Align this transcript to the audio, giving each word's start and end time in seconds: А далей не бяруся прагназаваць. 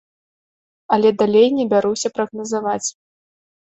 А 0.95 0.99
далей 1.21 1.47
не 1.61 1.69
бяруся 1.77 2.15
прагназаваць. 2.19 2.85